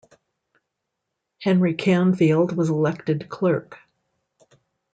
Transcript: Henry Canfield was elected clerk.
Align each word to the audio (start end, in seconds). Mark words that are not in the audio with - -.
Henry 1.43 1.75
Canfield 1.75 2.57
was 2.57 2.71
elected 2.71 3.29
clerk. 3.29 3.77